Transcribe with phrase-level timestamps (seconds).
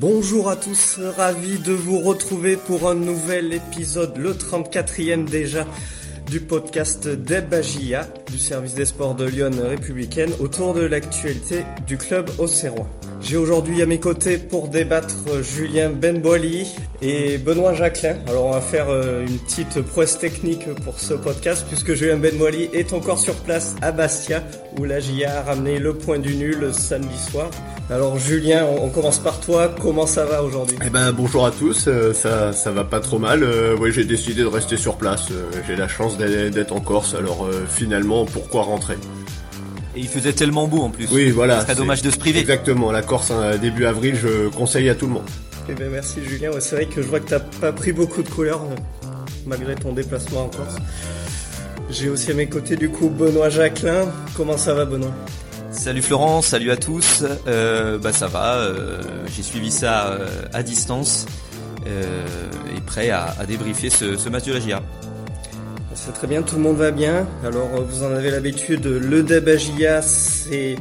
[0.00, 5.66] Bonjour à tous, ravi de vous retrouver pour un nouvel épisode, le 34e déjà,
[6.30, 12.30] du podcast Debagia, du service des sports de Lyon républicaine, autour de l'actualité du club
[12.38, 12.88] auxerrois.
[13.20, 16.66] J'ai aujourd'hui à mes côtés pour débattre Julien Benboili
[17.02, 18.16] et Benoît Jacquelin.
[18.28, 22.70] Alors on va faire euh, une petite prouesse technique pour ce podcast puisque Julien Benboili
[22.72, 24.42] est encore sur place à Bastia
[24.78, 27.50] où la GIA a ramené le point du nul samedi soir.
[27.90, 29.74] Alors Julien, on commence par toi.
[29.82, 30.78] Comment ça va aujourd'hui?
[30.86, 31.86] Eh ben bonjour à tous.
[31.88, 33.42] Euh, ça ça va pas trop mal.
[33.42, 35.26] Euh, oui, j'ai décidé de rester sur place.
[35.66, 37.14] j'ai la chance d'être en Corse.
[37.14, 38.96] Alors finalement, pourquoi rentrer?
[39.98, 41.08] Et il faisait tellement beau en plus.
[41.10, 41.64] Oui, voilà.
[41.66, 42.38] C'est dommage de se priver.
[42.38, 42.92] Exactement.
[42.92, 45.28] La Corse, hein, début avril, je conseille à tout le monde.
[45.68, 46.50] Eh ben, merci Julien.
[46.60, 49.08] c'est vrai que je vois que t'as pas pris beaucoup de couleurs euh,
[49.44, 50.76] malgré ton déplacement en Corse.
[51.90, 54.06] J'ai aussi à mes côtés du coup Benoît Jacquelin.
[54.34, 55.12] Comment ça va Benoît?
[55.70, 57.24] Salut Florent, salut à tous.
[57.46, 58.56] Euh, bah ça va.
[58.56, 59.02] Euh,
[59.34, 60.16] j'ai suivi ça
[60.52, 61.26] à distance
[61.86, 64.82] et prêt à, débriefer ce, ce match de la GIA.
[66.14, 67.26] Très bien, tout le monde va bien.
[67.44, 69.56] Alors vous en avez l'habitude, le débat
[70.02, 70.76] c'est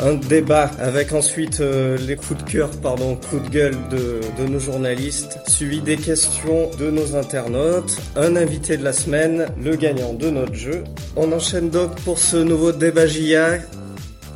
[0.00, 4.60] un débat avec ensuite euh, les coups de cœur, pardon, coups de gueule de, nos
[4.60, 10.30] journalistes, suivi des questions de nos internautes, un invité de la semaine, le gagnant de
[10.30, 10.84] notre jeu.
[11.16, 13.06] On enchaîne donc pour ce nouveau débat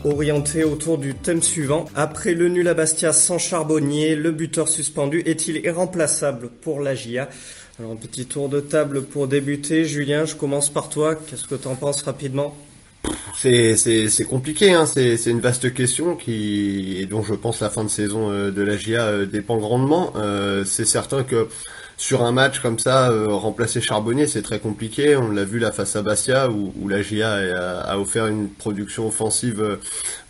[0.05, 1.84] orienté autour du thème suivant.
[1.95, 7.29] Après le nul à Bastia sans charbonnier, le buteur suspendu est-il irremplaçable pour la GIA
[7.78, 9.84] alors un petit tour de table pour débuter.
[9.84, 11.15] Julien, je commence par toi.
[11.15, 12.55] Qu'est-ce que tu en penses rapidement?
[13.34, 14.87] C'est compliqué, hein.
[14.87, 18.62] c'est une vaste question qui et dont je pense la fin de saison euh, de
[18.62, 20.12] la GIA euh, dépend grandement.
[20.17, 21.48] Euh, c'est certain que
[21.97, 25.17] sur un match comme ça, euh, remplacer Charbonnier, c'est très compliqué.
[25.17, 27.33] On l'a vu la face à Bastia, où, la GIA
[27.84, 29.77] a, offert une production offensive euh,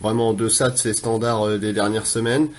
[0.01, 2.49] vraiment en deçà de ses standards euh, des dernières semaines.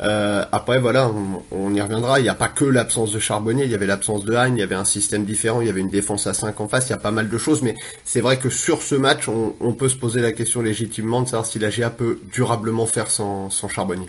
[0.00, 1.10] après, voilà,
[1.52, 2.18] on, y reviendra.
[2.20, 4.60] Il n'y a pas que l'absence de Charbonnier, il y avait l'absence de Hagne, il
[4.60, 6.90] y avait un système différent, il y avait une défense à 5 en face, il
[6.90, 7.62] y a pas mal de choses.
[7.62, 11.22] Mais c'est vrai que sur ce match, on, on, peut se poser la question légitimement
[11.22, 14.08] de savoir si la GIA peut durablement faire sans, sans Charbonnier.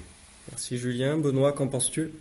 [0.52, 1.18] Merci Julien.
[1.18, 2.12] Benoît, qu'en penses-tu?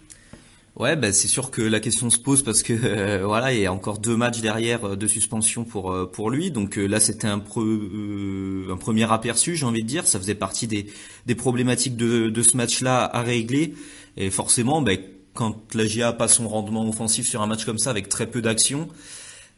[0.77, 3.67] Ouais, bah, c'est sûr que la question se pose parce que euh, voilà, il y
[3.67, 6.51] a encore deux matchs derrière euh, de suspension pour euh, pour lui.
[6.51, 10.07] Donc là, c'était un, un premier aperçu, j'ai envie de dire.
[10.07, 10.87] Ça faisait partie des
[11.27, 13.75] des problématiques de de ce match-là à régler.
[14.17, 14.93] Et forcément, bah,
[15.33, 18.27] quand la GIA a pas son rendement offensif sur un match comme ça avec très
[18.27, 18.89] peu d'action,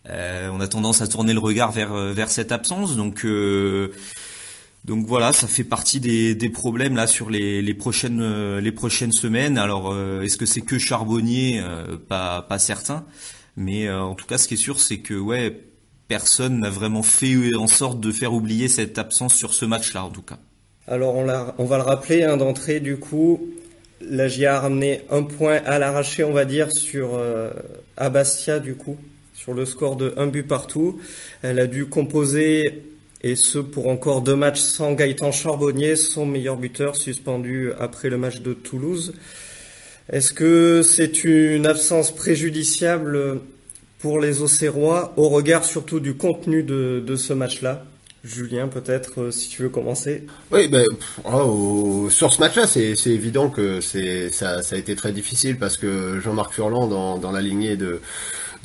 [0.09, 2.97] on a tendance à tourner le regard vers vers cette absence.
[2.97, 3.27] Donc
[4.87, 9.59] donc voilà, ça fait partie des, problèmes là sur les, prochaines euh, les prochaines semaines.
[9.59, 11.61] Alors euh, est-ce que c'est que Charbonnier?
[11.61, 13.05] Euh, Pas pas certain,
[13.57, 15.61] mais en tout cas ce qui est sûr c'est que ouais
[16.07, 20.11] personne n'a vraiment fait en sorte de faire oublier cette absence sur ce match-là en
[20.11, 20.39] tout cas.
[20.87, 21.27] Alors on,
[21.59, 23.41] on va le rappeler hein, d'entrée du coup,
[24.01, 27.21] la GIA a ramené un point à l'arraché on va dire sur
[27.97, 28.97] Abastia du coup
[29.35, 31.01] sur le score de un but partout.
[31.43, 32.96] Elle a dû composer
[33.27, 38.19] et ce pour encore deux matchs sans Gaëtan Charbonnier, son meilleur buteur suspendu après le
[38.19, 39.15] match de Toulouse.
[40.13, 43.41] Est-ce que c'est une absence préjudiciable
[43.99, 47.85] pour les Auxerrois au regard surtout du contenu de, ce match-là?
[48.23, 50.25] Julien, peut-être, euh, si tu veux commencer.
[50.51, 50.85] Oui, ben,
[51.25, 56.55] oh, sur ce match-là, c'est évident que ça, a été très difficile parce que Jean-Marc
[56.55, 58.01] Furlan, dans, dans la lignée de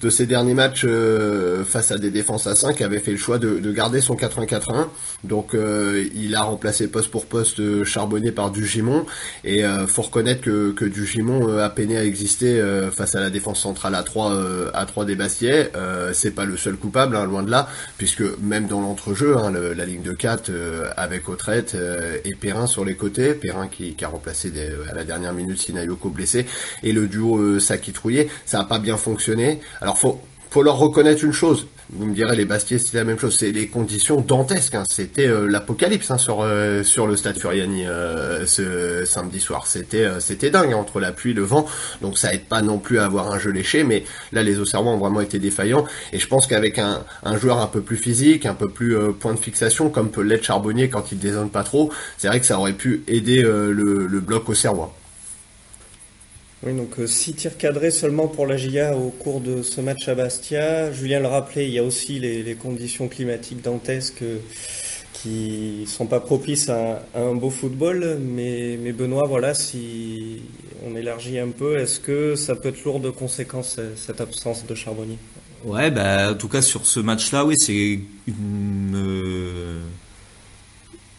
[0.01, 3.37] de ses derniers matchs euh, face à des défenses à 5 avait fait le choix
[3.37, 4.87] de, garder son 4-1-4-1.
[5.23, 9.05] Donc euh, il a remplacé poste pour poste euh, Charbonnet par Dugimon
[9.43, 13.95] et faut reconnaître que, que Dugimon a peiné à exister face à la défense centrale
[13.95, 15.71] à 3 à 3 des Bastiais.
[16.13, 19.85] c'est pas le seul coupable, hein, loin de là, puisque même dans l'entrejeu, hein, la
[19.85, 20.51] ligne de 4
[20.97, 21.75] avec Autrette
[22.23, 24.51] et Perrin sur les côtés, Perrin qui, a remplacé
[24.89, 26.45] à la dernière minute Sinayoko blessé,
[26.83, 29.59] et le duo Saki Trouillet, ça a pas bien fonctionné.
[29.81, 30.21] Alors faut
[30.51, 31.65] faut leur reconnaître une chose.
[31.93, 34.75] Vous me direz les Bastiers c'est la même chose, c'est les conditions dantesques.
[34.75, 34.83] Hein.
[34.89, 39.65] C'était euh, l'apocalypse hein, sur euh, sur le stade Furiani euh, ce samedi soir.
[39.65, 41.65] C'était c'était dingue hein, entre la pluie, le vent.
[42.01, 44.03] Donc ça aide pas non plus à avoir un jeu léché, mais
[44.33, 45.85] là les Auxerrois ont vraiment été défaillants.
[46.11, 49.33] Et je pense qu'avec un, un joueur un peu plus physique, un peu plus point
[49.33, 52.59] de fixation, comme peut l'être Charbonnier quand il dézone pas trop, c'est vrai que ça
[52.59, 53.71] aurait pu aider le,
[54.05, 54.93] le bloc Auxerrois.
[56.63, 60.07] Oui, donc 6 euh, tirs cadrés seulement pour la GIA au cours de ce match
[60.07, 60.91] à Bastia.
[60.91, 64.37] Julien le rappelait, il y a aussi les, conditions climatiques dantesques euh,
[65.11, 68.19] qui sont pas propices à, un beau football.
[68.21, 70.43] Mais, Benoît, voilà, si
[70.85, 74.75] on élargit un peu, est-ce que ça peut être lourd de conséquences cette absence de
[74.75, 75.17] Charbonnier?
[75.63, 77.99] Ouais, bah, en tout cas sur ce match-là, oui, c'est
[78.93, 79.79] euh,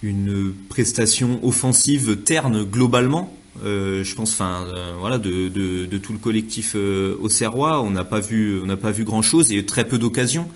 [0.05, 4.67] une prestation offensive terne globalement je pense, enfin,
[4.99, 8.91] voilà, de, de, tout le collectif au Serrois, on n'a pas vu, on n'a pas
[8.91, 10.49] vu grand chose et très peu d'occasions,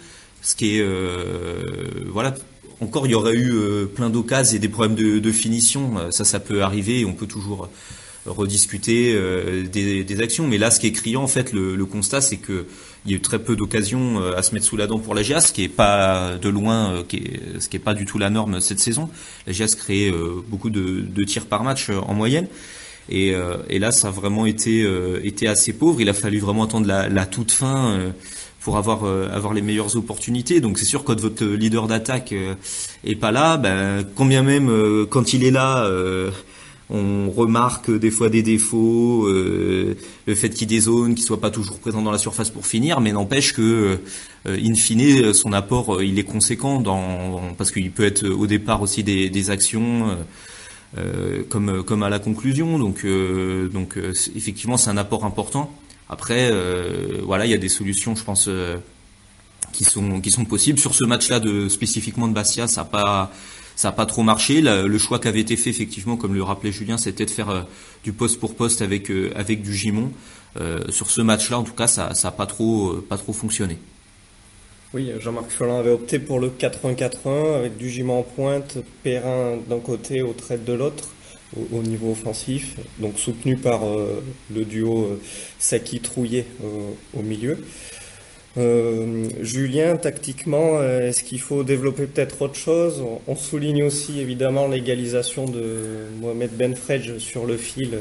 [0.43, 0.87] ce qui est,
[2.07, 2.35] voilà,
[2.81, 6.41] encore il y aurait eu plein d'occasions et des problèmes de, de finition, ça, ça
[6.41, 7.69] peut arriver on peut toujours
[8.31, 10.47] rediscuter euh, des, actions.
[10.47, 12.67] Mais là, ce qui est criant, en fait, le, constat, c'est que
[13.05, 15.15] il y a eu très peu d'occasions euh, à se mettre sous la dent pour
[15.15, 18.19] la GIA, ce qui est pas de loin, euh, ce qui est pas du tout
[18.19, 19.09] la norme cette saison.
[19.47, 20.13] La GIAS crée
[20.49, 22.49] beaucoup de, tirs par match en moyenne.
[23.09, 23.35] Et,
[23.79, 24.85] là, ça a vraiment été,
[25.23, 26.01] été assez pauvre.
[26.01, 28.13] Il a fallu vraiment attendre la, toute fin
[28.61, 30.61] pour avoir avoir les meilleures opportunités.
[30.61, 32.35] Donc c'est sûr quand votre leader d'attaque
[33.05, 35.89] est pas là, ben, combien même quand il est là,
[36.89, 41.79] on remarque des fois des défauts, euh, le fait qu'il dézone, qu'il soit pas toujours
[41.79, 43.99] présent dans la surface pour finir, mais n'empêche que,
[44.47, 48.47] euh, in fine, son apport, euh, il est conséquent dans, parce qu'il peut être au
[48.47, 50.17] départ aussi des, actions.
[51.49, 53.07] Comme comme à la conclusion donc
[53.73, 53.99] donc
[54.35, 55.71] effectivement c'est un apport important
[56.09, 56.51] après
[57.23, 58.49] voilà il y a des solutions je pense
[59.73, 62.87] qui sont qui sont possibles sur ce match là de spécifiquement de Bastia ça n'a
[62.87, 63.31] pas
[63.77, 64.61] ça n'a pas trop marché.
[64.63, 67.63] le choix qui avait été fait, effectivement, comme le rappelait Julien, c'était de faire euh,
[68.03, 70.11] du poste pour poste avec euh, avec du Gimon.
[70.59, 73.79] Euh, sur ce match-là, en tout cas, ça n'a pas trop pas trop fonctionné.
[74.97, 79.79] Oui, Jean-Marc Cholin avait opté pour le 4-1-4-1 avec du Gimon en pointe, Perrin d'un
[79.79, 81.11] côté, au trait de l'autre
[81.71, 85.21] au, niveau offensif, donc soutenu par le duo
[85.59, 86.47] Saki-Trouillet
[87.13, 87.59] au milieu.
[88.57, 93.05] Euh, Julien, tactiquement, euh, est-ce qu'il faut développer peut-être autre chose?
[93.27, 98.01] On, souligne aussi évidemment l'égalisation de Mohamed Benfredj sur le fil, euh,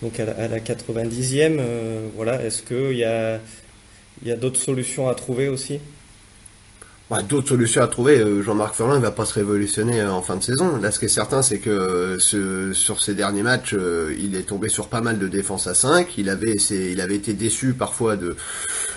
[0.00, 1.60] donc à la, 90e.
[2.14, 5.80] voilà, est-ce qu'il y a d'autres solutions à trouver aussi?
[7.10, 8.24] Bah, d'autres solutions à trouver.
[8.42, 10.76] Jean-Marc Ferland ne va pas se révolutionner en fin de saison.
[10.76, 13.74] Là, ce qui est certain, c'est que sur ces derniers matchs,
[14.18, 16.16] il est tombé sur pas mal de défenses à 5.
[16.18, 18.36] Il avait, il avait été déçu parfois de,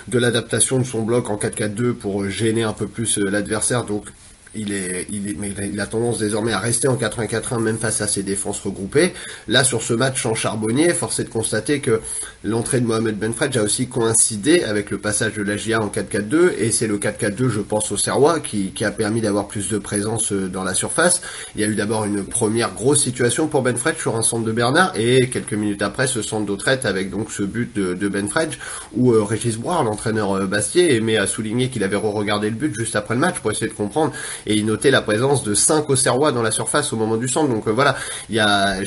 [0.08, 3.84] de l'adaptation de son bloc en 4-4-2 pour gêner un peu plus euh, l'adversaire.
[3.84, 4.06] Donc
[4.54, 5.36] il est, il est,
[5.72, 9.12] il a tendance désormais à rester en 4-1-4-1 même face à ses défenses regroupées.
[9.46, 12.00] Là, sur ce match en charbonnier, force est de constater que
[12.44, 16.52] l'entrée de Mohamed Benfredj a aussi coïncidé avec le passage de la GIA en 4-4-2
[16.58, 19.78] et c'est le 4-4-2, je pense, au Serrois qui, qui a permis d'avoir plus de
[19.78, 21.20] présence euh, dans la surface.
[21.54, 24.52] Il y a eu d'abord une première grosse situation pour Benfredj sur un centre de
[24.52, 28.58] Bernard et quelques minutes après ce centre d'Autrette avec donc ce but de, de Benfredj
[28.94, 32.74] où euh, Régis Boire, l'entraîneur euh, Bastier, aimait à souligner qu'il avait re-regardé le but
[32.74, 34.12] juste après le match pour essayer de comprendre
[34.48, 37.52] et il notait la présence de 5 Auxerrois dans la surface au moment du centre.
[37.52, 37.96] Donc euh, voilà,
[38.30, 38.78] il y a,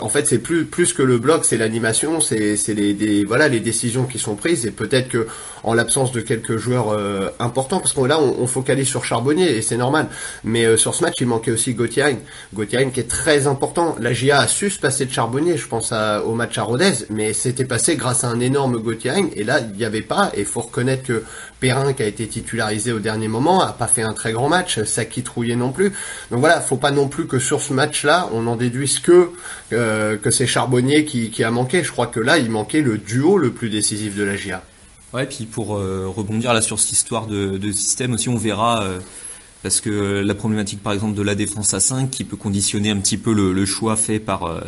[0.00, 3.60] en fait, c'est plus plus que le bloc, c'est l'animation, c'est c'est les, voilà les
[3.60, 5.26] décisions qui sont prises et peut-être que
[5.64, 9.56] en l'absence de quelques joueurs euh, importants, parce que là on, on, focalise sur Charbonnier
[9.56, 10.08] et c'est normal.
[10.44, 12.16] Mais euh, sur ce match, il manquait aussi Gauthier.
[12.54, 13.96] Gauthier qui est très important.
[14.00, 17.06] La GIA a su se passer de Charbonnier, je pense à, au match à Rodez,
[17.10, 19.12] mais c'était passé grâce à un énorme Gauthier.
[19.36, 20.30] Et là, il n'y avait pas.
[20.34, 21.24] Et faut reconnaître que
[21.60, 24.82] Perrin, qui a été titularisé au dernier moment, a pas fait un très grand match.
[24.82, 25.92] Saki trouillé non plus.
[26.30, 29.30] Donc voilà, faut pas non plus que sur ce match-là, on en déduise que
[29.72, 31.84] euh, que c'est Charbonnier qui, qui a manqué.
[31.84, 34.62] Je crois que là, il manquait le duo le plus décisif de la GIA.
[35.12, 38.84] Ouais, puis pour euh, rebondir là sur cette histoire de, de système aussi, on verra
[38.84, 39.00] euh,
[39.64, 42.96] parce que la problématique par exemple de la défense à 5 qui peut conditionner un
[42.96, 44.60] petit peu le, le choix fait par euh,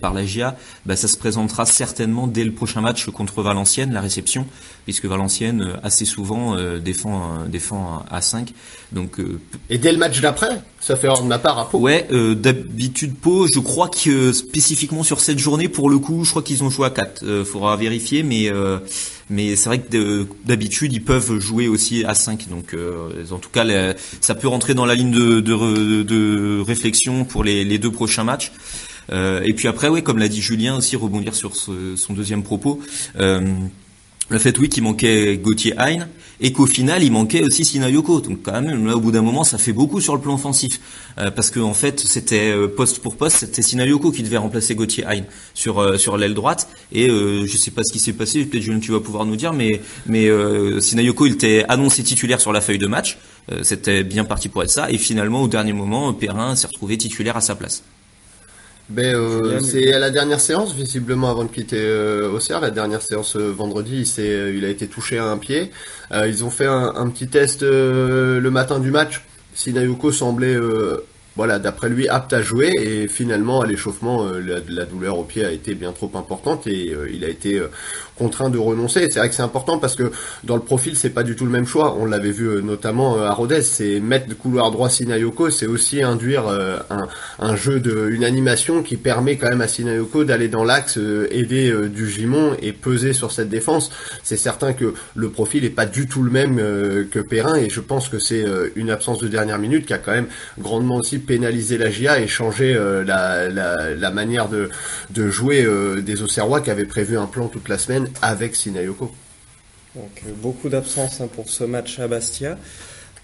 [0.00, 0.56] par la GIA,
[0.86, 4.46] bah, ça se présentera certainement dès le prochain match contre Valenciennes, la réception,
[4.84, 8.52] puisque Valenciennes assez souvent défend défend à 5.
[8.92, 9.18] Donc
[9.70, 11.78] et dès le match d'après, ça fait hors de ma part à Pau.
[11.78, 16.42] Ouais, d'habitude Pau, je crois que spécifiquement sur cette journée pour le coup, je crois
[16.42, 17.42] qu'ils ont joué à 4.
[17.42, 18.50] faudra vérifier, mais
[19.30, 23.48] mais c'est vrai que d'habitude ils peuvent jouer aussi à 5 donc euh, en tout
[23.48, 23.64] cas
[24.20, 28.52] ça peut rentrer dans la ligne de, réflexion pour les, les, deux prochains matchs.
[29.12, 32.80] Euh, et puis après oui comme l'a dit Julien aussi rebondir sur son deuxième propos
[33.18, 33.40] euh,
[34.30, 36.08] le fait oui qu'il manquait Gauthier Hein
[36.40, 38.20] et qu'au final il manquait aussi Sinayoko.
[38.20, 40.80] Donc quand même là au bout d'un moment ça fait beaucoup sur le plan offensif
[41.18, 44.74] euh, parce que en fait c'était euh, poste pour poste c'était Sinayoko qui devait remplacer
[44.74, 48.44] Gauthier Hein sur euh, sur l'aile droite et je sais pas ce qui s'est passé
[48.44, 50.28] peut-être Julien tu vas pouvoir nous dire mais mais
[50.80, 53.18] Sinayoko il était annoncé titulaire sur la feuille de match
[53.62, 57.36] c'était bien parti pour être ça et finalement au dernier moment Perrin s'est retrouvé titulaire
[57.36, 57.82] à sa place.
[58.90, 62.60] Ben, euh, c'est à la dernière séance, visiblement, avant de quitter euh, Auxerre.
[62.60, 65.70] La dernière séance euh, vendredi, il, euh, il a été touché à un pied.
[66.12, 69.22] ils ont fait un, un petit test le matin du match.
[69.54, 70.56] Sinayuko semblait
[71.36, 72.74] voilà, d'après lui, apte à jouer.
[72.76, 76.92] Et finalement, à l'échauffement, euh, la, douleur au pied a été bien trop importante et
[76.92, 77.68] euh, il a été euh,
[78.16, 79.06] contraint de renoncer.
[79.10, 80.10] C'est vrai que c'est important parce que
[80.42, 81.96] dans le profil, c'est pas du tout le même choix.
[81.98, 83.62] On l'avait vu notamment à Rodez.
[83.62, 87.08] C'est mettre le couloir droit Sinayoko, c'est aussi induire un,
[87.38, 90.98] un, jeu de, une animation qui permet quand même à Sinayoko d'aller dans l'axe,
[91.30, 93.90] aider du Gimon et peser sur cette défense.
[94.22, 97.80] C'est certain que le profil est pas du tout le même que Perrin et je
[97.80, 98.44] pense que c'est
[98.76, 102.26] une absence de dernière minute qui a quand même grandement aussi pénaliser la GIA et
[102.26, 104.70] changer euh, la, manière de,
[105.30, 109.12] jouer euh, des Auxerrois qui avaient prévu un plan toute la semaine avec Sinayoko.
[109.94, 112.58] Donc euh, beaucoup d'absence hein, pour ce match à Bastia.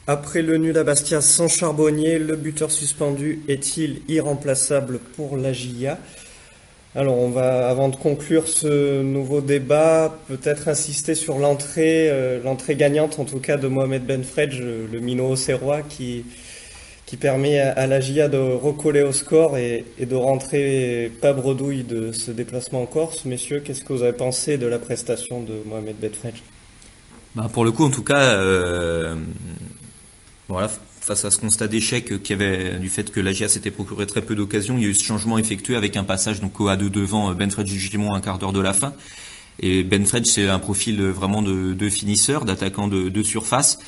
[0.06, 5.98] Après le nul à Bastia sans Charbonnier, le buteur suspendu est-il irremplaçable pour la GIA
[6.98, 12.10] alors, on va, avant de conclure ce nouveau débat, peut-être insister sur l'entrée,
[12.42, 16.24] l'entrée gagnante, en tout cas, de Mohamed Benfredj, le minot auxerrois, qui,
[17.06, 22.10] qui permet à, la GIA de recoller au score et, de rentrer pas bredouille de
[22.10, 23.24] ce déplacement en Corse.
[23.24, 26.42] Messieurs, qu'est-ce que vous avez pensé de la prestation de Mohamed Bedfrench
[27.36, 29.14] bah Pour le coup, en tout cas, euh,
[30.48, 30.68] voilà,
[31.00, 34.04] face à ce constat d'échec qu'il y avait du fait que la GIA s'était procuré
[34.08, 36.68] très peu d'occasions, il y a eu ce changement effectué avec un passage donc au
[36.68, 38.94] A2 devant Benfred Gimon un quart d'heure de la fin.
[39.60, 43.78] Et Benfred, c'est un profil vraiment de, finisseur, d'attaquant de surface.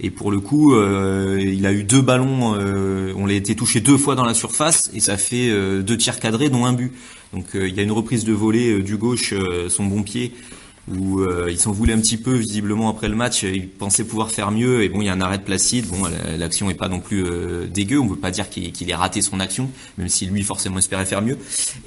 [0.00, 3.80] Et pour le coup, euh, il a eu deux ballons, euh, on l'a été touché
[3.80, 6.92] deux fois dans la surface et ça fait euh, deux tirs cadrés dont un but.
[7.32, 9.34] Donc il y a une reprise de volée du gauche,
[9.68, 10.32] son bon pied,
[10.86, 13.42] où il s'en voulait un petit peu visiblement après le match.
[13.42, 15.88] Il pensait pouvoir faire mieux et bon, il y a un arrêt de Placide.
[15.88, 16.08] Bon,
[16.38, 17.24] l'action est pas non plus
[17.68, 17.98] dégueu.
[17.98, 21.22] On peut pas dire qu'il ait raté son action, même si lui forcément espérait faire
[21.22, 21.36] mieux.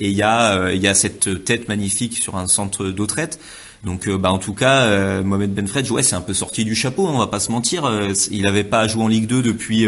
[0.02, 3.40] Et il y a il y a cette tête magnifique sur un centre d'eau traite.
[3.84, 6.76] Donc, euh, bah, en tout cas, euh, Mohamed Benfred, ouais, c'est un peu sorti du
[6.76, 7.86] chapeau, hein, on va pas se mentir.
[7.86, 9.88] Euh, il n'avait pas joué en Ligue 2 depuis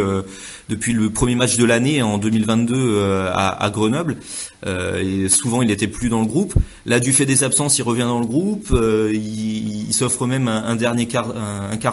[0.70, 3.02] depuis le premier match de l'année en 2022
[3.34, 4.18] à, Grenoble.
[4.66, 6.54] et souvent, il était plus dans le groupe.
[6.86, 8.70] Là, du fait des absences, il revient dans le groupe.
[9.12, 11.34] il, s'offre même un, dernier quart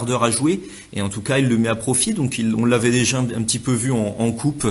[0.07, 0.61] d'heure à jouer.
[0.93, 2.13] Et en tout cas, il le met à profit.
[2.13, 4.67] Donc, on l'avait déjà un, petit peu vu en coupe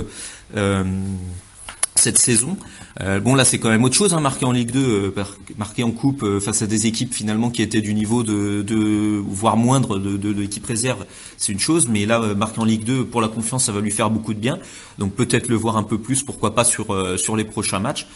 [2.06, 2.56] cette saison.
[3.00, 5.24] Euh, bon là c'est quand même autre chose, hein, marqué en Ligue 2, euh,
[5.58, 9.56] marqué en coupe euh, face à des équipes finalement qui étaient du niveau de, voire
[9.56, 11.04] moindre de, l'équipe réserve,
[11.36, 13.90] c'est une chose, mais là marqué en Ligue 2 pour la confiance ça va lui
[13.90, 14.60] faire beaucoup de bien,
[14.98, 16.86] donc peut-être le voir un peu plus, pourquoi pas sur
[17.18, 18.06] sur les prochains matchs.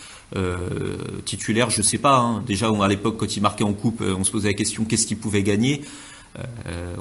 [1.25, 2.19] titulaire, je sais pas.
[2.19, 2.45] Hein.
[2.47, 5.19] Déjà à l'époque quand il marquait en coupe, on se posait la question qu'est-ce qu'il
[5.19, 5.83] pouvait gagner?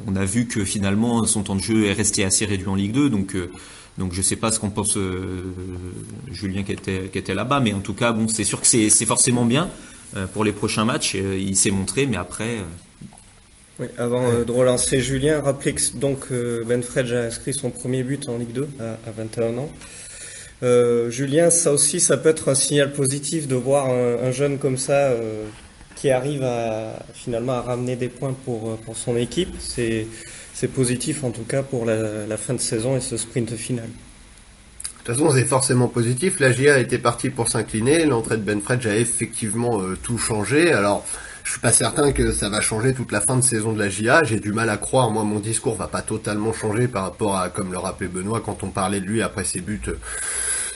[0.08, 2.94] On a vu que finalement son temps de jeu est resté assez réduit en Ligue
[2.94, 3.36] 2, donc
[4.00, 5.54] donc je sais pas ce qu'on pense euh,
[6.32, 9.06] Julien qui était, qui était là-bas, mais en tout cas, bon, c'est sûr que c'est
[9.06, 9.70] forcément bien
[10.16, 11.16] euh, pour les prochains matchs.
[11.16, 12.60] Euh, il s'est montré, mais après.
[13.78, 16.32] Oui, avant de relancer Julien, rappelez que donc
[16.68, 19.72] Ben Fredge a inscrit son premier but en Ligue 2 à, 21 ans.
[21.10, 25.14] Julien, ça aussi, ça peut être un signal positif de voir un, jeune comme ça
[26.00, 29.54] qui arrive à finalement à ramener des points pour, pour son équipe.
[29.60, 30.08] C'est
[30.74, 33.86] positif en tout cas pour la, fin de saison et ce sprint final.
[33.86, 36.40] De toute façon, c'est forcément positif.
[36.40, 38.06] La GIA était partie pour s'incliner.
[38.06, 40.72] L'entrée de Ben Fredge a effectivement euh, tout changé.
[40.72, 41.06] Alors,
[41.44, 43.90] je suis pas certain que ça va changer toute la fin de saison de la
[43.90, 44.24] GIA.
[44.24, 45.10] J'ai du mal à croire.
[45.10, 48.64] Moi, mon discours va pas totalement changer par rapport à, comme le rappelait Benoît, quand
[48.64, 49.82] on parlait de lui après ses buts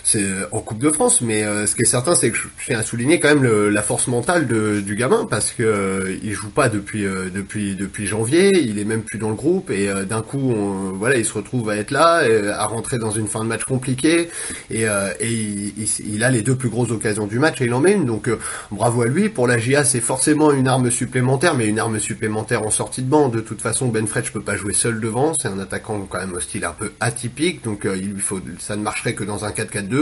[0.04, 2.48] c'est euh, en Coupe de France, mais euh, ce qui est certain, c'est que je
[2.66, 6.18] tiens à souligner quand même le, la force mentale de, du gamin parce que euh,
[6.22, 9.90] il joue pas depuis depuis depuis janvier, il est même plus dans le groupe et
[10.08, 12.22] d'un coup, on, voilà, il se retrouve à être là,
[12.54, 14.30] à rentrer dans une fin de match compliquée
[14.70, 17.80] et, et il, il, a les deux plus grosses occasions du match et il en
[17.80, 18.06] met une.
[18.06, 18.30] Donc
[18.72, 19.30] bravo à lui.
[19.30, 23.10] Pour la GIA, c'est forcément une arme supplémentaire, mais une arme supplémentaire en sortie de
[23.10, 23.30] banc.
[23.30, 26.34] De toute façon, Ben je peut pas jouer seul devant, c'est un attaquant quand même
[26.34, 29.52] au style un peu atypique, donc il lui faut, ça ne marcherait que dans un
[29.52, 29.93] 4-4-2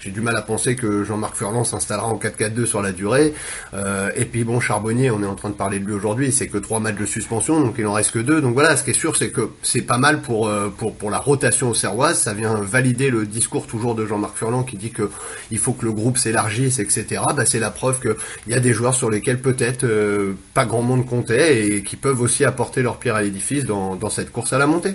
[0.00, 3.34] j'ai du mal à penser que Jean-Marc Furlan s'installera en 4-4-2 sur la durée.
[3.74, 6.48] Euh, et puis bon, Charbonnier, on est en train de parler de lui aujourd'hui, c'est
[6.48, 8.40] que trois matchs de suspension, donc il en reste que deux.
[8.40, 10.70] Donc voilà, ce qui est sûr, c'est que c'est pas mal pour, euh,
[11.10, 12.18] la rotation au Serroise.
[12.18, 15.10] Ça vient valider le discours toujours de Jean-Marc Furlan qui dit que
[15.50, 17.22] il faut que le groupe s'élargisse, etc.
[17.36, 18.14] Bah, c'est la preuve qu'il
[18.48, 22.20] y a des joueurs sur lesquels peut-être euh, pas grand monde comptait et qui peuvent
[22.20, 24.94] aussi apporter leur pierre à l'édifice dans cette course à la montée.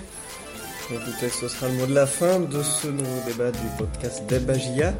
[0.88, 4.94] Écoutez, ce sera le mot de la fin de ce nouveau débat du podcast Debagia.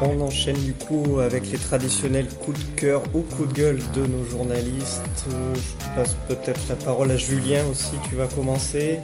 [0.00, 4.06] On enchaîne du coup avec les traditionnels coups de cœur ou coups de gueule de
[4.06, 5.02] nos journalistes.
[5.28, 7.92] Je passe peut-être la parole à Julien aussi.
[8.08, 9.00] Tu vas commencer.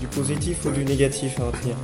[0.00, 1.76] Du positif ou du négatif à retenir?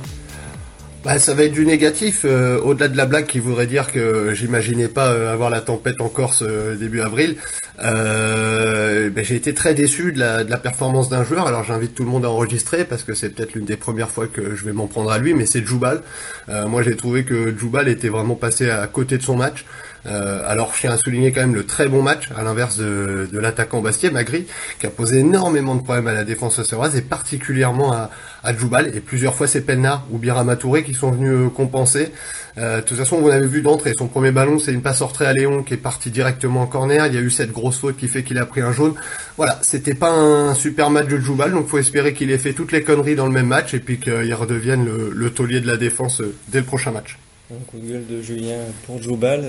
[1.03, 4.33] Bah, ça va être du négatif, euh, au-delà de la blague qui voudrait dire que
[4.33, 7.37] j'imaginais pas euh, avoir la tempête en Corse euh, début avril.
[7.79, 11.47] Bah, j'ai été très déçu de la, de la performance d'un joueur.
[11.47, 14.27] Alors j'invite tout le monde à enregistrer parce que c'est peut-être l'une des premières fois
[14.27, 16.01] que je vais m'en prendre à lui, mais c'est Djoubal.
[16.47, 19.65] moi j'ai trouvé que Djoubal était vraiment passé à côté de son match.
[20.05, 23.29] Euh, alors je tiens à souligner quand même le très bon match, à l'inverse de,
[23.31, 24.47] de l'attaquant Bastier, Magri,
[24.79, 28.09] qui a posé énormément de problèmes à la défense océroise et particulièrement à,
[28.43, 28.95] à Djoubal.
[28.95, 32.11] Et plusieurs fois c'est Penna ou Birama Touré qui sont venus euh, compenser.
[32.57, 35.25] Euh, de toute façon, vous l'avez vu d'entrée, son premier ballon c'est une passe entrée
[35.25, 37.07] à Léon qui est parti directement en corner.
[37.07, 38.93] Il y a eu cette grosse faute qui fait qu'il a pris un jaune.
[39.37, 42.71] Voilà, c'était pas un super match de Djoubal, donc faut espérer qu'il ait fait toutes
[42.71, 45.77] les conneries dans le même match et puis qu'il redevienne le, le taulier de la
[45.77, 47.17] défense euh, dès le prochain match.
[47.53, 49.45] Un coup de gueule de Julien pour Djoubal.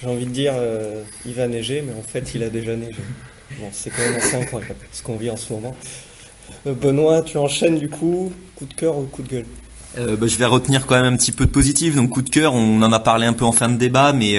[0.00, 0.54] J'ai envie de dire,
[1.26, 3.00] il va neiger, mais en fait, il a déjà neigé.
[3.58, 5.76] Bon, c'est quand même assez incroyable ce qu'on vit en ce moment.
[6.66, 9.46] Euh, Benoît, tu enchaînes du coup, coup de cœur ou coup de gueule?
[9.98, 11.96] Euh, bah, je vais retenir quand même un petit peu de positif.
[11.96, 14.38] Donc coup de cœur, on en a parlé un peu en fin de débat, mais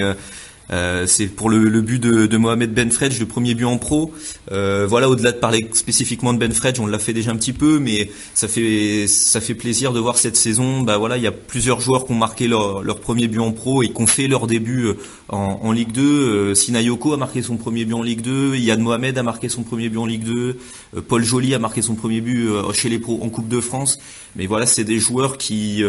[0.71, 4.13] euh, c'est pour le, but de, de Mohamed Benfredj, le premier but en pro.
[4.51, 7.79] Euh, voilà, au-delà de parler spécifiquement de Benfredj, on l'a fait déjà un petit peu,
[7.79, 10.81] mais ça fait ça fait plaisir de voir cette saison.
[10.81, 13.83] Bah voilà, il y a plusieurs joueurs qui ont marqué leur, premier but en pro
[13.83, 14.97] et qui ont fait leur début euh,
[15.29, 16.01] en, en Ligue 2.
[16.01, 18.55] Euh, Sinayoko a marqué son premier but en Ligue 2.
[18.55, 20.57] Yann Mohamed a marqué son premier but en Ligue 2.
[20.97, 23.99] Euh, Paul Joly a marqué son premier but chez les pros en Coupe de France.
[24.35, 25.83] Mais voilà, c'est des joueurs qui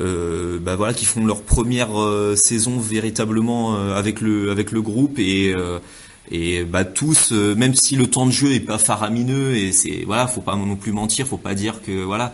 [0.00, 4.82] euh, bah voilà, qui font leur première euh, saison véritablement euh, avec le avec le
[4.82, 5.54] groupe et
[6.30, 10.26] et bah tous, même si le temps de jeu est pas faramineux et c'est voilà,
[10.26, 12.32] faut pas non plus mentir, faut pas dire que voilà.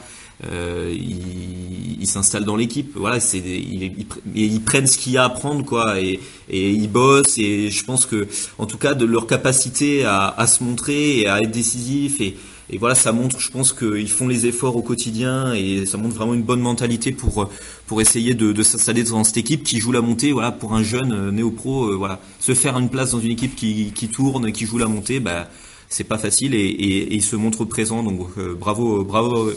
[0.51, 2.93] Euh, ils il s'installent dans l'équipe.
[2.97, 6.91] Voilà, c'est ils, ils, prennent ce qu'il y a à prendre quoi, et, et ils
[6.91, 7.39] bossent.
[7.39, 8.27] Et je pense que,
[8.59, 12.37] en tout cas, de leur capacité à, à se montrer et à être décisif et,
[12.75, 16.17] et voilà, ça montre, je pense qu'ils font les efforts au quotidien et ça montre
[16.17, 17.49] vraiment une bonne mentalité pour
[17.87, 20.33] pour essayer de, s'installer dans cette équipe qui joue la montée.
[20.33, 23.55] Voilà, pour un jeune euh, néo-pro, euh, voilà, se faire une place dans une équipe
[23.55, 25.47] qui, tourne, qui joue la montée, bah
[25.89, 28.03] c'est pas facile et, il se montre présent.
[28.03, 29.53] Donc euh, bravo, bravo.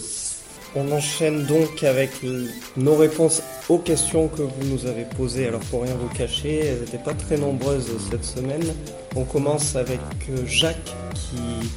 [0.75, 2.11] On enchaîne donc avec
[2.75, 5.47] nos réponses aux questions que vous nous avez posées.
[5.47, 8.75] Alors pour rien vous cacher, elles n'étaient pas très nombreuses cette semaine.
[9.15, 10.01] On commence avec
[10.45, 11.67] Jacques qui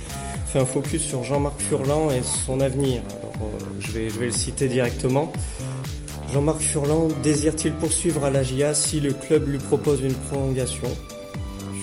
[0.51, 3.03] fait un focus sur Jean-Marc Furlan et son avenir.
[3.21, 5.33] Alors, euh, je, vais, je vais le citer directement.
[6.33, 10.89] Jean-Marc Furlan désire-t-il poursuivre à la GIA si le club lui propose une prolongation?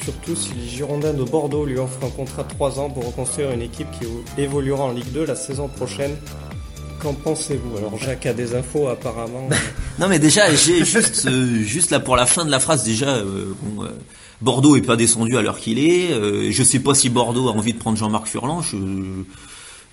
[0.04, 3.52] Surtout si les Girondins de Bordeaux lui offrent un contrat de 3 ans pour reconstruire
[3.52, 6.16] une équipe qui évoluera en Ligue 2 la saison prochaine.
[7.02, 7.78] Qu'en pensez-vous?
[7.78, 9.50] Alors Jacques a des infos apparemment.
[10.00, 13.10] non mais déjà j'ai juste euh, juste là pour la fin de la phrase déjà
[13.10, 13.90] euh, bon, euh,
[14.42, 16.12] Bordeaux est pas descendu à l'heure qu'il est.
[16.12, 18.62] Euh, je sais pas si Bordeaux a envie de prendre Jean-Marc Furlan.
[18.62, 18.78] Je,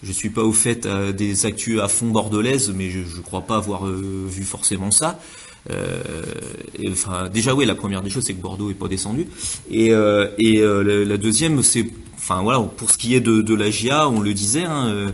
[0.05, 3.43] je suis pas au fait euh, des actus à fond bordelaises, mais je, je crois
[3.43, 5.19] pas avoir euh, vu forcément ça.
[5.71, 6.03] Euh,
[6.91, 9.27] enfin, déjà oui, la première des choses c'est que Bordeaux est pas descendu.
[9.71, 9.93] Et,
[10.39, 14.21] et la, deuxième c'est, enfin voilà, pour ce qui est de, de la GIA, on
[14.21, 14.65] le disait.
[14.65, 15.13] Hein,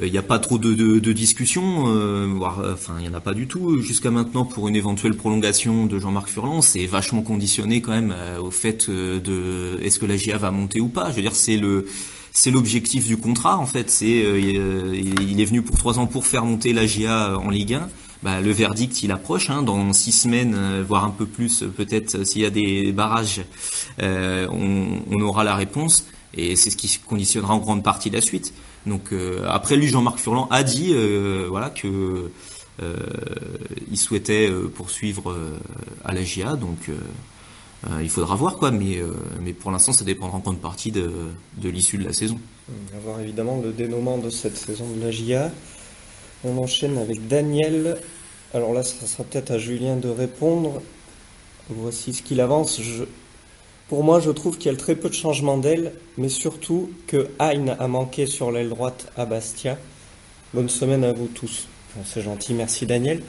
[0.00, 3.14] il n'y a pas trop de, de, de discussions, euh, voire, enfin il n'y en
[3.14, 6.62] a pas du tout jusqu'à maintenant pour une éventuelle prolongation de Jean-Marc Furlan.
[6.62, 10.80] C'est vachement conditionné quand même euh, au fait de est-ce que la GIA va monter
[10.80, 11.10] ou pas.
[11.10, 11.86] Je veux dire c'est le
[12.32, 13.90] c'est l'objectif du contrat en fait.
[13.90, 17.74] C'est euh, il est venu pour trois ans pour faire monter la GIA en Ligue
[17.74, 17.88] 1.
[18.22, 20.56] Bah, le verdict il approche hein, dans six semaines
[20.88, 23.42] voire un peu plus peut-être s'il y a des barrages
[24.00, 28.54] on, on aura la réponse et c'est ce qui conditionnera en grande partie la suite.
[28.86, 32.30] Donc euh, après lui, Jean-Marc Furlan a dit euh, voilà que
[32.82, 32.96] euh,
[33.90, 35.36] il souhaitait poursuivre
[36.04, 36.90] à la GIA, donc
[38.00, 38.70] il faudra voir quoi.
[38.70, 38.98] Mais
[39.58, 41.10] pour l'instant, ça dépendra en grande partie de,
[41.62, 42.38] l'issue de la saison.
[42.68, 45.50] On va voir évidemment le dénouement de cette saison de la GIA.
[46.44, 47.98] On enchaîne avec Daniel.
[48.54, 50.82] Alors là, ça sera peut-être à Julien de répondre.
[51.68, 52.80] Voici ce qu'il avance.
[53.92, 57.28] Pour moi, je trouve qu'il y a très peu de changements d'aile, mais surtout que
[57.38, 59.76] Hein a manqué sur l'aile droite à Bastia.
[60.54, 61.68] Bonne semaine à vous tous.
[62.06, 63.22] C'est gentil, merci Daniel.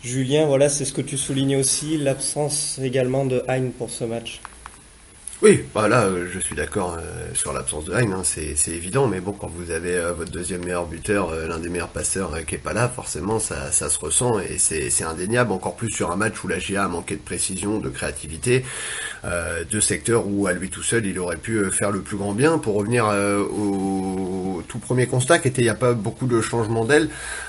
[0.00, 4.40] Julien, voilà, c'est ce que tu soulignais aussi, l'absence également de Hein pour ce match.
[5.42, 9.20] Oui, bah là, euh, je suis d'accord euh, sur l'absence de Hein, c'est évident, mais
[9.20, 12.42] bon, quand vous avez euh, votre deuxième meilleur buteur, euh, l'un des meilleurs passeurs euh,
[12.42, 16.12] qui est pas là, forcément, ça, ça se ressent et c'est indéniable, encore plus sur
[16.12, 18.64] un match où la GA a manqué de précision, de créativité,
[19.24, 22.58] de secteur où à lui tout seul, il aurait pu faire le plus grand bien.
[22.58, 26.84] Pour revenir au tout premier constat, qui était il n'y a pas beaucoup de changements
[26.84, 27.08] d'aile,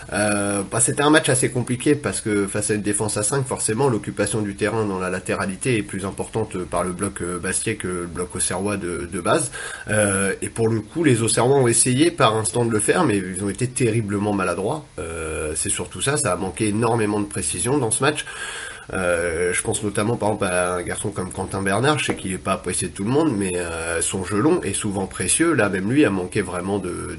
[0.10, 3.90] bah, c'était un match assez compliqué parce que face à une défense à 5, forcément,
[3.90, 8.06] l'occupation du terrain dans la latéralité est plus importante par le bloc Bastier que le
[8.06, 9.52] bloc auxerrois de, de base.
[9.90, 13.18] Euh, et pour le coup, les Auxerrois ont essayé par instant de le faire, mais
[13.18, 14.86] ils ont été terriblement maladroits.
[15.00, 18.26] Euh, c'est surtout ça, ça a manqué énormément de précision dans ce match.
[18.92, 22.32] Euh, je pense notamment par exemple à un garçon comme Quentin Bernard, je sais qu'il
[22.32, 23.54] n'est pas apprécié de tout le monde, mais
[24.02, 25.54] son jeu long est souvent précieux.
[25.54, 27.18] Là, même lui a manqué vraiment de,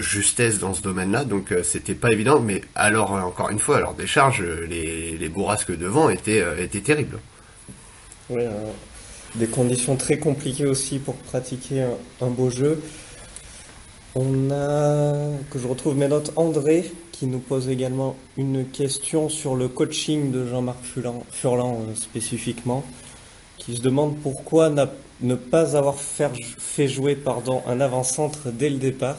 [0.00, 2.40] justesse dans ce domaine-là, donc euh, c'était pas évident.
[2.40, 7.18] Mais alors, encore une fois, alors des charges, les, les bourrasques devant étaient, étaient terribles.
[8.28, 8.48] Ouais,
[9.34, 11.84] des conditions très compliquées aussi pour pratiquer
[12.20, 12.82] un, beau jeu.
[14.14, 15.14] On a,
[15.50, 16.90] que je retrouve mes notes, André
[17.22, 21.24] qui nous pose également une question sur le coaching de Jean-Marc Furlan,
[21.88, 22.82] euh, spécifiquement,
[23.58, 24.70] qui se demande pourquoi
[25.20, 29.18] ne pas avoir fait jouer pardon, un avant-centre dès le départ.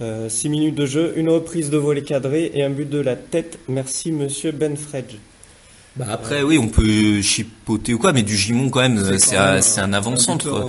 [0.00, 3.16] 6 euh, minutes de jeu, une reprise de volet cadré et un but de la
[3.16, 3.58] tête.
[3.68, 5.16] Merci monsieur Benfredge.
[5.96, 9.92] Bah après, oui, on peut chipoter ou quoi, mais du Gimon quand même, c'est un,
[9.92, 10.68] avant-centre.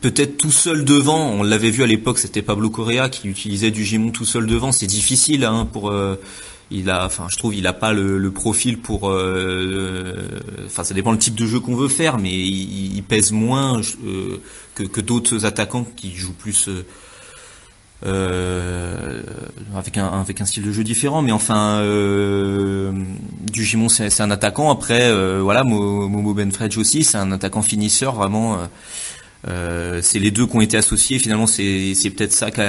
[0.00, 1.30] Peut-être tout seul devant.
[1.30, 4.70] On l'avait vu à l'époque, c'était Pablo Correa qui utilisait du Gimon tout seul devant.
[4.70, 5.90] C'est difficile hein, pour.
[5.90, 6.20] Euh,
[6.70, 9.10] il a, enfin, je trouve, il a pas le, profil pour.
[9.10, 10.14] Euh,
[10.66, 14.40] enfin, ça dépend le type de jeu qu'on veut faire, mais il, pèse moins euh,
[14.76, 16.68] que, que d'autres attaquants qui jouent plus
[18.06, 19.20] euh,
[19.76, 22.92] avec un avec un style de jeu différent mais enfin euh,
[23.52, 24.70] du Gimon c'est un attaquant.
[24.70, 28.58] Après euh, voilà Momo Benfredge aussi c'est un attaquant finisseur vraiment
[29.48, 31.18] euh, c'est les deux qui ont été associés.
[31.18, 32.60] Finalement c'est c'est peut-être ça qui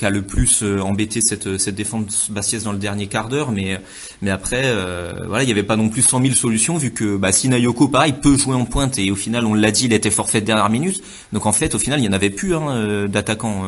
[0.00, 3.52] qui a le plus euh, embêté cette, cette défense bastiaise dans le dernier quart d'heure,
[3.52, 3.78] mais
[4.22, 7.18] mais après euh, voilà il n'y avait pas non plus 100 000 solutions vu que
[7.18, 10.10] bah, Sinayoko pareil peut jouer en pointe et au final on l'a dit il était
[10.10, 11.02] forfait de dernière minute,
[11.34, 13.64] donc en fait au final il n'y en avait plus hein, euh, d'attaquants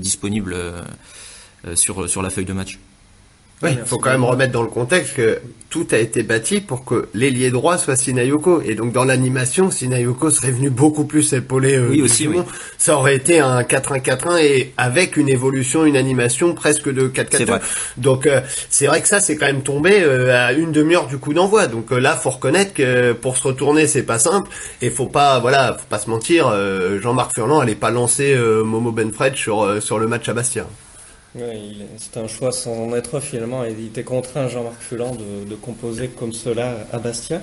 [0.00, 0.56] disponibles
[1.74, 2.80] sur sur la feuille de match.
[3.62, 5.40] Oui, il faut quand même remettre dans le contexte que
[5.70, 8.60] tout a été bâti pour que l'ailier droit soit Sinayoko.
[8.62, 12.38] Et donc dans l'animation, Sinayoko serait venu beaucoup plus épauler euh, oui, aussi, oui.
[12.76, 17.60] Ça aurait été un 4-1-4-1 et avec une évolution, une animation presque de 4-4-2.
[17.96, 21.16] Donc euh, c'est vrai que ça, c'est quand même tombé euh, à une demi-heure du
[21.16, 21.66] coup d'envoi.
[21.66, 24.50] Donc euh, là, faut reconnaître que pour se retourner, c'est pas simple.
[24.82, 26.54] Et faut pas, voilà, faut pas se mentir.
[27.00, 30.66] Jean-Marc Furlan allait pas lancer Momo Benfred sur sur le match à Bastia.
[31.38, 33.62] Oui, c'est un choix sans en être finalement.
[33.64, 37.42] Il était contraint, Jean-Marc Fulan, de, composer comme cela à Bastia.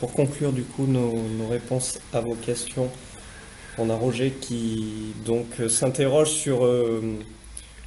[0.00, 1.12] Pour conclure du coup nos,
[1.50, 2.88] réponses à vos questions,
[3.76, 7.02] on a Roger qui donc s'interroge sur euh,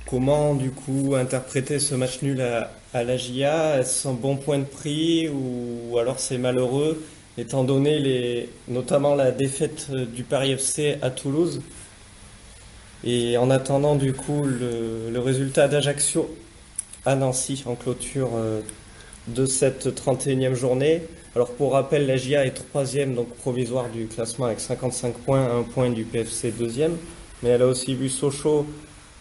[0.05, 3.79] comment du coup interpréter ce match nul à, à la GIA.
[3.79, 7.03] Est-ce un bon point de prix ou, alors c'est malheureux
[7.39, 11.61] étant donné les, notamment la défaite du Paris FC à Toulouse?
[13.03, 16.35] Et en attendant du coup le, résultat d'Ajaccio
[17.05, 18.61] à Nancy en clôture euh,
[19.27, 21.03] de cette 31e journée.
[21.35, 25.63] Alors pour rappel, la GIA est troisième, donc provisoire du classement avec 55 points, un
[25.63, 26.97] point du PFC deuxième.
[27.41, 28.65] Mais elle a aussi vu Sochaux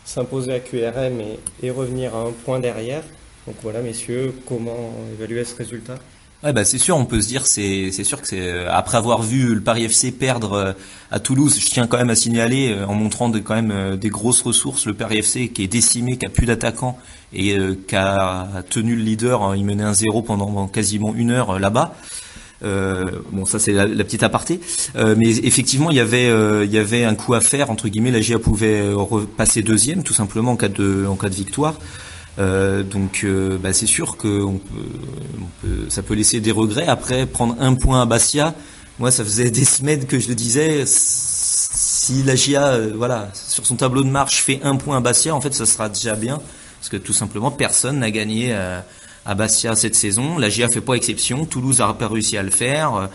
[0.05, 3.03] s'imposer à QRM et, et revenir à un point derrière.
[3.47, 5.99] Donc voilà messieurs, comment évaluer ce résultat?
[6.43, 8.97] Ouais, bah c'est sûr, on peut se dire, c'est c'est sûr que c'est euh, après
[8.97, 10.73] avoir vu le Paris FC perdre euh,
[11.11, 14.09] à Toulouse, je tiens quand même à signaler euh, en montrant de, quand même des
[14.09, 16.99] grosses ressources, le Paris FC qui est décimé, qui a plus d'attaquants
[17.35, 21.59] et qui a tenu le leader, hein, il menait un zéro pendant quasiment une heure
[21.59, 21.95] là-bas.
[22.63, 24.61] Euh, bon, ça c'est la, petite aparté,
[24.95, 26.31] mais effectivement il y avait
[26.65, 28.11] il y avait un coup à faire entre guillemets.
[28.11, 31.75] La GIA pouvait repasser deuxième tout simplement en cas de en cas de victoire.
[32.39, 36.87] Euh, donc euh, bah, c'est sûr que on peut, ça peut laisser des regrets.
[36.87, 38.55] Après, prendre un point à Bastia,
[38.99, 40.85] moi ça faisait des semaines que je le disais.
[40.87, 45.35] Si la GIA, euh, voilà, sur son tableau de marche fait un point à Bastia,
[45.35, 46.41] en fait, ça sera déjà bien,
[46.79, 50.39] parce que tout simplement personne n'a gagné à Bastia cette saison.
[50.39, 51.45] La GIA fait pas exception.
[51.45, 53.09] Toulouse n'a pas réussi à le faire.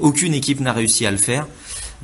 [0.00, 1.46] aucune équipe n'a réussi à le faire.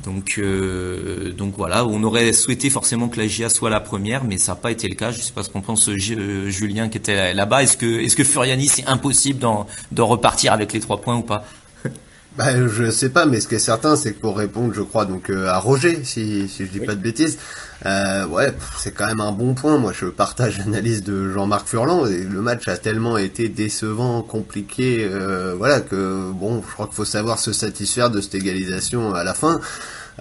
[0.03, 4.37] Donc, euh, donc voilà, on aurait souhaité forcément que la GIA soit la première, mais
[4.37, 5.11] ça n'a pas été le cas.
[5.11, 7.63] Je ne sais pas ce qu'on pense euh, Julien qui était là-bas.
[7.63, 11.45] Est-ce que, est-ce que Furiani c'est impossible d'en, repartir avec les trois points ou pas?
[12.37, 15.05] Bah, je sais pas, mais ce qui est certain, c'est que pour répondre, je crois
[15.05, 17.39] donc euh, à Roger, si, si je dis pas de bêtises,
[17.85, 19.77] euh, ouais, c'est quand même un bon point.
[19.77, 22.05] Moi, je partage l'analyse de Jean-Marc Furlan.
[22.07, 26.95] Et le match a tellement été décevant, compliqué, euh, voilà que bon, je crois qu'il
[26.95, 29.59] faut savoir se satisfaire de cette égalisation à la fin.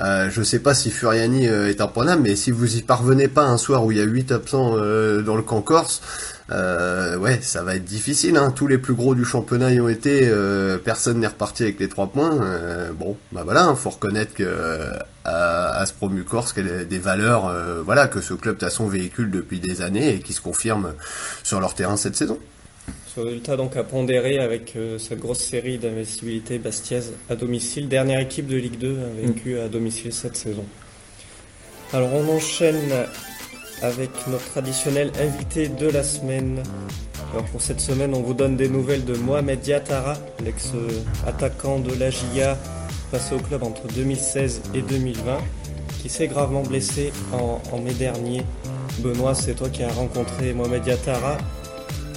[0.00, 3.44] Euh, je sais pas si Furiani euh, est imprenable, mais si vous y parvenez pas
[3.44, 6.02] un soir où il y a 8 absents euh, dans le camp corse,
[6.52, 8.36] euh, ouais, ça va être difficile.
[8.36, 8.52] Hein.
[8.54, 10.28] Tous les plus gros du championnat y ont été.
[10.28, 12.40] Euh, personne n'est reparti avec les trois points.
[12.40, 14.46] Euh, bon, bah voilà, hein, faut reconnaître que
[15.24, 17.52] à, ce promu Corse, qu'il y a des valeurs,
[17.84, 20.92] voilà, que ce club toute façon véhicule depuis des années et qui se confirment
[21.42, 22.38] sur leur terrain cette saison.
[23.16, 27.88] Résultat donc à pondérer avec euh, cette grosse série d'investibilité Bastiaise à domicile.
[27.88, 28.98] Dernière équipe de Ligue 2
[29.58, 30.64] a à domicile cette saison.
[31.94, 32.92] Alors on enchaîne
[33.80, 36.62] avec notre traditionnel invité de la semaine.
[37.32, 42.10] Alors pour cette semaine, on vous donne des nouvelles de Mohamed Diatara, l'ex-attaquant de la
[42.10, 42.58] GIA,
[43.10, 45.38] passé au club entre 2016 et 2020,
[46.02, 48.42] qui s'est gravement blessé en, en mai dernier.
[48.98, 51.38] Benoît, c'est toi qui as rencontré Mohamed Diatara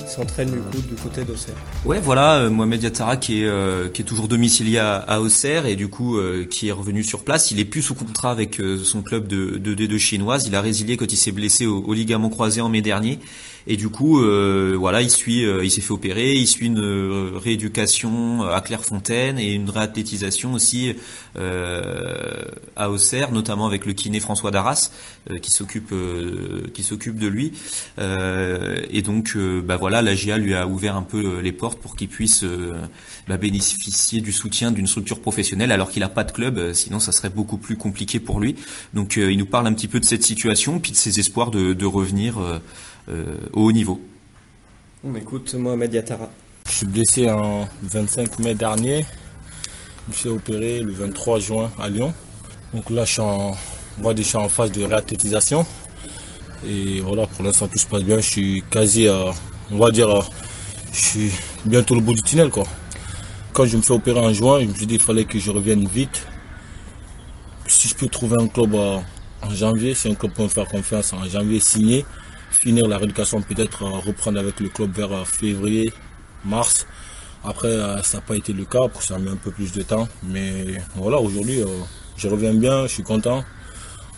[0.09, 1.55] s'entraîne du coup du côté d'Auxerre.
[1.85, 5.75] Ouais, voilà, euh, Mohamed Yattara qui est euh, qui est toujours domicilié à, Auxerre et
[5.75, 7.51] du coup euh, qui est revenu sur place.
[7.51, 10.47] Il est plus sous contrat avec son club de, de D2 chinoise.
[10.47, 13.19] Il a résilié quand il s'est blessé au, ligament croisé en mai dernier
[13.67, 18.61] et du coup, voilà, il suit, il s'est fait opérer, il suit une rééducation à
[18.61, 20.95] Clairefontaine et une réathlétisation aussi
[21.35, 24.89] à Auxerre, notamment avec le kiné François Darras
[25.41, 25.93] qui s'occupe,
[26.73, 27.51] qui s'occupe de lui.
[27.99, 32.07] et donc, bah voilà, la GIA lui a ouvert un peu les portes pour qu'il
[32.07, 32.43] puisse
[33.27, 36.73] bah, bénéficier du soutien d'une structure professionnelle, alors qu'il n'a pas de club.
[36.73, 38.55] sinon, ça serait beaucoup plus compliqué pour lui.
[38.93, 41.73] Donc, il nous parle un petit peu de cette situation, puis de ses espoirs de,
[41.73, 42.39] de revenir.
[43.09, 43.99] Euh, au haut niveau.
[45.03, 46.29] On écoute Mohamed Yatara.
[46.67, 49.03] Je suis blessé en 25 mai dernier.
[50.05, 52.13] Je me suis opéré le 23 juin à Lyon.
[52.73, 53.55] Donc là, je suis en,
[54.03, 55.65] en phase de réathlétisation.
[56.67, 58.17] Et voilà, pour l'instant, tout se passe bien.
[58.17, 59.31] Je suis quasi, euh,
[59.71, 60.21] on va dire, euh,
[60.91, 61.31] je suis
[61.65, 62.49] bientôt au bout du tunnel.
[62.49, 62.65] Quoi.
[63.53, 65.51] Quand je me fais opérer en juin, je me suis dit qu'il fallait que je
[65.51, 66.25] revienne vite.
[67.67, 69.03] Si je peux trouver un club en
[69.51, 71.13] janvier, c'est un club pour me faire confiance.
[71.13, 72.05] En janvier, signé
[72.51, 75.93] finir la rééducation, peut-être euh, reprendre avec le club vers euh, février,
[76.45, 76.85] mars.
[77.43, 79.81] Après, euh, ça n'a pas été le cas, que ça mis un peu plus de
[79.81, 80.07] temps.
[80.23, 81.61] Mais voilà, aujourd'hui,
[82.17, 83.43] je reviens bien, je suis content.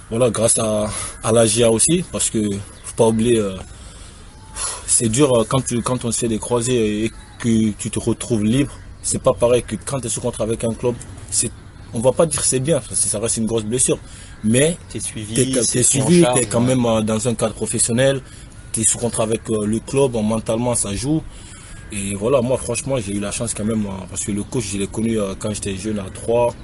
[0.10, 0.90] Voilà, grâce à,
[1.24, 2.40] à la GIA aussi, parce que
[2.84, 3.40] faut pas oublier,
[5.02, 8.44] c'est dur quand, tu, quand on se fait des croisés et que tu te retrouves
[8.44, 8.72] libre.
[9.02, 10.94] C'est pas pareil que quand tu es sous contrat avec un club.
[11.32, 11.52] C'est,
[11.94, 13.98] on va pas dire c'est bien, parce que ça reste une grosse blessure
[14.44, 18.22] mais tu es suivi, tu es, quand même euh, dans un cadre professionnel,
[18.72, 21.22] tu es sous contrat avec euh, le club, mentalement ça joue.
[21.92, 24.66] Et voilà, moi franchement j'ai eu la chance quand même, euh, parce que le coach
[24.72, 26.56] je l'ai connu quand j'étais jeune à 3,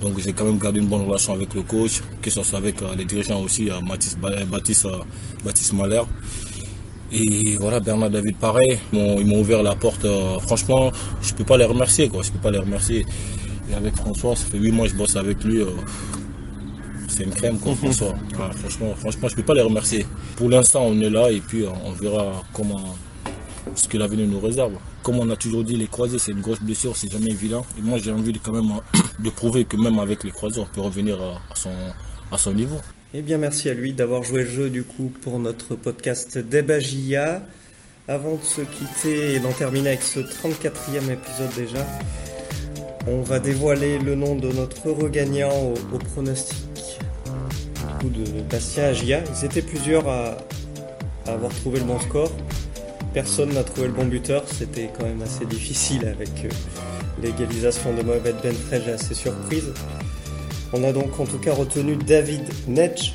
[0.00, 2.76] donc j'ai quand même gardé une bonne relation avec le coach, que ce soit avec
[2.96, 4.86] les dirigeants aussi, Baptiste, Baptiste,
[5.44, 6.02] Baptiste Mahler.
[7.12, 10.06] Et voilà, Bernard David pareil, ils m'ont ouvert la porte,
[10.40, 10.90] franchement
[11.22, 13.06] je peux pas les remercier quoi, je peux pas les remercier.
[13.70, 15.62] Et avec François, ça fait 8 mois que je bosse avec lui
[17.16, 18.14] c'est une crème qu'on François.
[18.32, 20.06] franchement, franchement, je ne peux pas les remercier.
[20.36, 22.94] Pour l'instant, on est là et puis euh, on verra comment
[23.74, 24.74] ce que l'avenir nous réserve.
[25.02, 27.64] Comme on a toujours dit, les croisés, c'est une grosse blessure, c'est jamais évident.
[27.78, 28.70] Et moi, j'ai envie de, quand même
[29.18, 31.72] de prouver que même avec les croisés, on peut revenir à son,
[32.30, 32.80] à son niveau.
[33.18, 37.40] Eh bien, merci à lui d'avoir joué le jeu du coup pour notre podcast Debagia.
[38.08, 41.86] Avant de se quitter et d'en terminer avec ce 34e épisode déjà,
[43.06, 46.98] on va dévoiler le nom de notre heureux gagnant au, pronostic
[48.04, 49.22] de Bastien Agia.
[49.34, 50.36] Ils étaient plusieurs à,
[51.26, 52.30] avoir trouvé le bon score.
[53.14, 54.44] Personne n'a trouvé le bon buteur.
[54.46, 56.48] C'était quand même assez difficile avec euh,
[57.22, 59.72] l'égalisation de Mohamed Benfrej assez surprise.
[60.72, 63.14] On a donc en tout cas retenu David Netch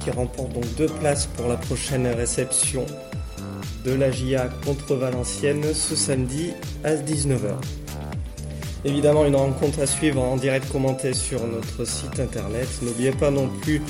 [0.00, 2.86] qui remporte donc deux places pour la prochaine réception
[3.84, 6.52] de la GIA contre Valenciennes ce samedi
[6.84, 7.54] à 19h.
[8.84, 12.68] Évidemment, une rencontre à suivre en direct commentée sur notre site internet.
[12.82, 13.82] N'oubliez pas non plus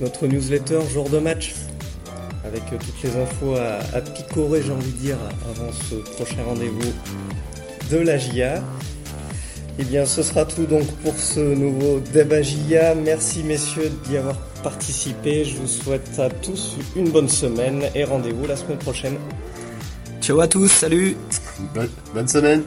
[0.00, 1.54] notre newsletter jour de match
[2.44, 5.16] avec toutes les infos à, picorer, j'ai envie de dire,
[5.50, 6.92] avant ce prochain rendez-vous
[7.90, 8.62] de la GIA.
[9.78, 12.94] Eh bien, ce sera tout donc pour ce nouveau débat GIA.
[12.94, 15.44] Merci messieurs d'y avoir participé.
[15.44, 19.16] Je vous souhaite à tous une bonne semaine et rendez-vous la semaine prochaine.
[20.22, 21.16] Ciao à tous, salut
[21.74, 22.62] Bonne, bonne semaine